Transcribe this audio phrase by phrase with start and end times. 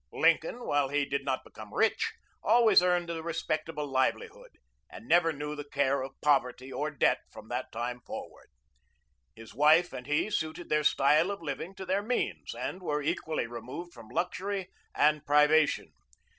[0.13, 4.49] Lincoln, while he did not become rich, always earned a respectable livelihood,
[4.89, 8.47] and never knew the care of poverty or debt from that time forward,
[9.35, 13.45] His wife and he suited their style of living to their means, and were equally
[13.45, 15.91] removed from luxury and privation.